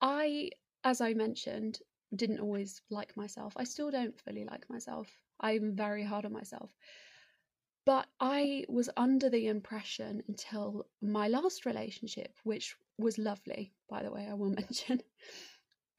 I, 0.00 0.50
as 0.84 1.00
I 1.00 1.14
mentioned, 1.14 1.80
didn't 2.14 2.40
always 2.40 2.82
like 2.90 3.16
myself. 3.16 3.52
I 3.56 3.64
still 3.64 3.90
don't 3.90 4.18
fully 4.20 4.44
like 4.44 4.68
myself. 4.68 5.08
I'm 5.40 5.74
very 5.74 6.04
hard 6.04 6.24
on 6.24 6.32
myself. 6.32 6.70
But 7.84 8.06
I 8.20 8.64
was 8.68 8.88
under 8.96 9.28
the 9.28 9.48
impression 9.48 10.22
until 10.28 10.86
my 11.00 11.26
last 11.28 11.66
relationship, 11.66 12.36
which 12.44 12.76
was 12.96 13.18
lovely, 13.18 13.72
by 13.88 14.04
the 14.04 14.12
way, 14.12 14.28
I 14.30 14.34
will 14.34 14.50
mention, 14.62 15.02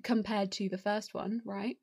compared 0.03 0.51
to 0.53 0.69
the 0.69 0.77
first 0.77 1.13
one, 1.13 1.41
right? 1.45 1.77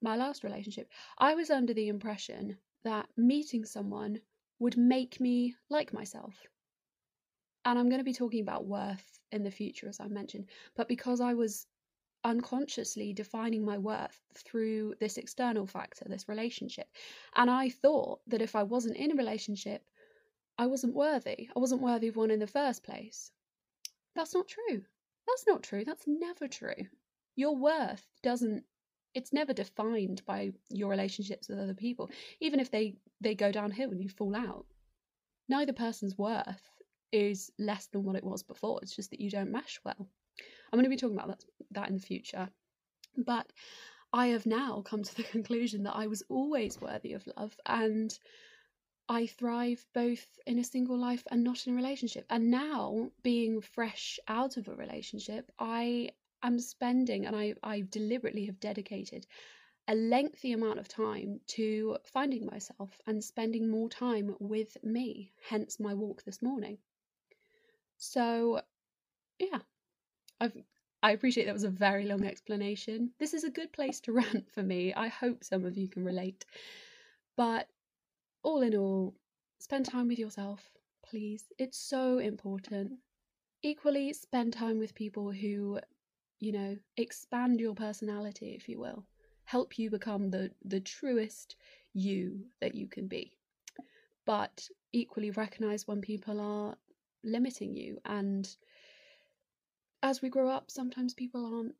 My 0.00 0.16
last 0.16 0.44
relationship, 0.44 0.88
I 1.18 1.34
was 1.34 1.50
under 1.50 1.74
the 1.74 1.88
impression 1.88 2.56
that 2.84 3.08
meeting 3.16 3.64
someone 3.64 4.20
would 4.58 4.76
make 4.76 5.20
me 5.20 5.54
like 5.70 5.92
myself. 5.92 6.34
And 7.64 7.78
I'm 7.78 7.88
going 7.88 8.00
to 8.00 8.04
be 8.04 8.12
talking 8.12 8.40
about 8.40 8.66
worth 8.66 9.18
in 9.32 9.42
the 9.42 9.50
future, 9.50 9.88
as 9.88 10.00
I 10.00 10.06
mentioned. 10.08 10.46
But 10.76 10.88
because 10.88 11.20
I 11.20 11.34
was 11.34 11.66
unconsciously 12.24 13.12
defining 13.12 13.64
my 13.64 13.78
worth 13.78 14.18
through 14.34 14.94
this 14.98 15.18
external 15.18 15.66
factor, 15.66 16.06
this 16.08 16.28
relationship. 16.28 16.88
And 17.36 17.50
I 17.50 17.68
thought 17.68 18.20
that 18.28 18.42
if 18.42 18.56
I 18.56 18.62
wasn't 18.62 18.96
in 18.96 19.12
a 19.12 19.16
relationship, 19.16 19.82
I 20.58 20.66
wasn't 20.66 20.94
worthy. 20.94 21.48
I 21.54 21.58
wasn't 21.58 21.82
worthy 21.82 22.08
of 22.08 22.16
one 22.16 22.30
in 22.30 22.38
the 22.38 22.46
first 22.46 22.82
place. 22.82 23.30
That's 24.14 24.34
not 24.34 24.48
true. 24.48 24.82
That's 25.26 25.46
not 25.46 25.62
true. 25.62 25.84
That's 25.84 26.04
never 26.06 26.48
true. 26.48 26.86
Your 27.36 27.56
worth 27.56 28.06
doesn't 28.22 28.64
it's 29.14 29.32
never 29.32 29.52
defined 29.52 30.22
by 30.26 30.52
your 30.70 30.88
relationships 30.88 31.48
with 31.48 31.58
other 31.58 31.74
people, 31.74 32.10
even 32.40 32.60
if 32.60 32.70
they 32.70 32.96
they 33.20 33.34
go 33.34 33.52
downhill 33.52 33.90
and 33.90 34.02
you 34.02 34.08
fall 34.08 34.34
out. 34.34 34.66
Neither 35.48 35.72
person's 35.72 36.18
worth 36.18 36.70
is 37.12 37.52
less 37.58 37.86
than 37.86 38.02
what 38.02 38.16
it 38.16 38.24
was 38.24 38.42
before. 38.42 38.80
It's 38.82 38.96
just 38.96 39.10
that 39.10 39.20
you 39.20 39.30
don't 39.30 39.52
mesh 39.52 39.78
well. 39.84 40.08
I'm 40.72 40.78
going 40.78 40.84
to 40.84 40.90
be 40.90 40.96
talking 40.96 41.16
about 41.16 41.28
that, 41.28 41.44
that 41.70 41.88
in 41.88 41.94
the 41.94 42.00
future. 42.00 42.48
But 43.16 43.52
I 44.12 44.28
have 44.28 44.46
now 44.46 44.82
come 44.84 45.04
to 45.04 45.14
the 45.14 45.22
conclusion 45.36 45.84
that 45.84 45.94
I 45.94 46.08
was 46.08 46.24
always 46.28 46.80
worthy 46.80 47.12
of 47.12 47.28
love 47.36 47.56
and 47.66 48.18
I 49.08 49.26
thrive 49.26 49.84
both 49.94 50.26
in 50.46 50.58
a 50.58 50.64
single 50.64 50.98
life 50.98 51.22
and 51.30 51.44
not 51.44 51.66
in 51.66 51.74
a 51.74 51.76
relationship. 51.76 52.24
And 52.30 52.50
now, 52.50 53.10
being 53.22 53.60
fresh 53.60 54.18
out 54.26 54.56
of 54.56 54.66
a 54.66 54.74
relationship, 54.74 55.52
I 55.58 56.10
am 56.44 56.58
spending 56.60 57.26
and 57.26 57.34
I, 57.34 57.54
I 57.62 57.80
deliberately 57.90 58.46
have 58.46 58.60
dedicated 58.60 59.26
a 59.88 59.94
lengthy 59.94 60.52
amount 60.52 60.78
of 60.78 60.88
time 60.88 61.40
to 61.46 61.98
finding 62.04 62.46
myself 62.46 63.00
and 63.06 63.22
spending 63.22 63.68
more 63.68 63.88
time 63.88 64.36
with 64.38 64.76
me, 64.82 65.32
hence 65.48 65.78
my 65.80 65.94
walk 65.94 66.22
this 66.24 66.40
morning. 66.40 66.78
So, 67.98 68.60
yeah, 69.38 69.60
I've 70.40 70.56
I 71.02 71.10
appreciate 71.10 71.44
that 71.44 71.52
was 71.52 71.64
a 71.64 71.68
very 71.68 72.06
long 72.06 72.24
explanation. 72.24 73.10
This 73.18 73.34
is 73.34 73.44
a 73.44 73.50
good 73.50 73.70
place 73.74 74.00
to 74.00 74.12
rant 74.20 74.50
for 74.50 74.62
me. 74.62 74.94
I 74.94 75.08
hope 75.08 75.44
some 75.44 75.66
of 75.66 75.76
you 75.76 75.86
can 75.86 76.02
relate. 76.02 76.46
But 77.36 77.68
all 78.42 78.62
in 78.62 78.74
all, 78.74 79.14
spend 79.58 79.84
time 79.84 80.08
with 80.08 80.18
yourself, 80.18 80.70
please. 81.04 81.44
It's 81.58 81.76
so 81.76 82.18
important. 82.18 82.92
Equally, 83.62 84.14
spend 84.14 84.54
time 84.54 84.78
with 84.78 84.94
people 84.94 85.30
who, 85.30 85.78
you 86.44 86.52
know, 86.52 86.76
expand 86.98 87.58
your 87.58 87.74
personality, 87.74 88.54
if 88.54 88.68
you 88.68 88.78
will, 88.78 89.04
help 89.44 89.78
you 89.78 89.90
become 89.90 90.30
the, 90.30 90.50
the 90.64 90.80
truest 90.80 91.56
you 91.94 92.40
that 92.60 92.74
you 92.74 92.86
can 92.86 93.08
be. 93.08 93.32
But 94.26 94.68
equally, 94.92 95.30
recognize 95.30 95.88
when 95.88 96.02
people 96.02 96.40
are 96.40 96.76
limiting 97.24 97.74
you 97.74 97.98
and 98.04 98.48
as 100.02 100.20
we 100.20 100.28
grow 100.28 100.50
up, 100.50 100.70
sometimes 100.70 101.14
people 101.14 101.54
aren't 101.54 101.74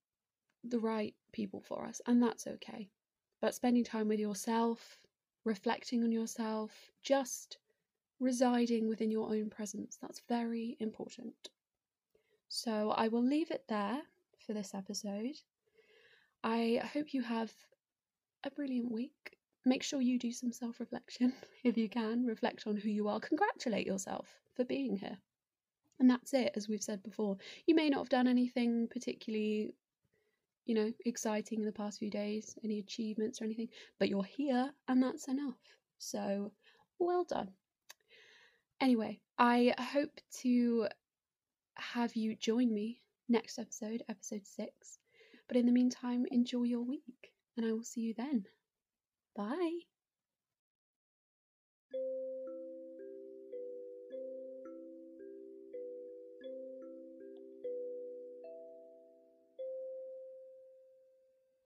the 0.64 0.78
right 0.78 1.14
people 1.32 1.60
for 1.60 1.84
us, 1.84 2.00
and 2.06 2.22
that's 2.22 2.46
okay. 2.46 2.88
But 3.42 3.54
spending 3.54 3.84
time 3.84 4.08
with 4.08 4.18
yourself, 4.18 4.98
reflecting 5.44 6.02
on 6.02 6.10
yourself, 6.10 6.70
just 7.02 7.58
residing 8.20 8.88
within 8.88 9.10
your 9.10 9.28
own 9.28 9.50
presence, 9.50 9.98
that's 10.00 10.22
very 10.26 10.78
important. 10.80 11.50
So 12.48 12.92
I 12.92 13.08
will 13.08 13.22
leave 13.22 13.50
it 13.50 13.64
there 13.68 14.00
for 14.46 14.52
this 14.52 14.74
episode. 14.74 15.36
I 16.42 16.82
hope 16.92 17.14
you 17.14 17.22
have 17.22 17.52
a 18.44 18.50
brilliant 18.50 18.90
week. 18.90 19.38
Make 19.64 19.82
sure 19.82 20.00
you 20.00 20.18
do 20.18 20.30
some 20.30 20.52
self 20.52 20.80
reflection 20.80 21.32
if 21.64 21.76
you 21.76 21.88
can. 21.88 22.26
Reflect 22.26 22.66
on 22.66 22.76
who 22.76 22.90
you 22.90 23.08
are. 23.08 23.20
Congratulate 23.20 23.86
yourself 23.86 24.28
for 24.54 24.64
being 24.64 24.96
here. 24.96 25.18
And 25.98 26.10
that's 26.10 26.34
it, 26.34 26.52
as 26.56 26.68
we've 26.68 26.82
said 26.82 27.02
before. 27.02 27.38
You 27.66 27.74
may 27.74 27.88
not 27.88 28.00
have 28.00 28.08
done 28.08 28.26
anything 28.26 28.88
particularly, 28.90 29.74
you 30.66 30.74
know, 30.74 30.92
exciting 31.06 31.60
in 31.60 31.66
the 31.66 31.72
past 31.72 31.98
few 31.98 32.10
days, 32.10 32.56
any 32.64 32.78
achievements 32.78 33.40
or 33.40 33.44
anything, 33.44 33.68
but 33.98 34.08
you're 34.08 34.24
here 34.24 34.70
and 34.88 35.02
that's 35.02 35.28
enough. 35.28 35.58
So, 35.98 36.52
well 36.98 37.24
done. 37.24 37.50
Anyway, 38.80 39.20
I 39.38 39.74
hope 39.78 40.20
to 40.42 40.88
have 41.76 42.16
you 42.16 42.36
join 42.36 42.72
me 42.72 43.00
next 43.28 43.58
episode, 43.58 44.02
episode 44.08 44.46
six. 44.46 44.98
But 45.48 45.56
in 45.56 45.66
the 45.66 45.72
meantime, 45.72 46.26
enjoy 46.30 46.64
your 46.64 46.82
week 46.82 47.32
and 47.56 47.66
I 47.66 47.72
will 47.72 47.84
see 47.84 48.00
you 48.00 48.14
then. 48.14 48.46
Bye. 49.36 49.80